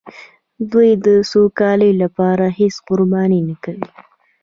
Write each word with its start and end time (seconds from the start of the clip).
دوی 0.71 0.89
د 1.05 1.07
سوکالۍ 1.31 1.91
لپاره 2.01 2.45
هېڅ 2.59 2.75
قرباني 2.87 3.39
نه 3.47 3.55
کوي. 3.63 3.87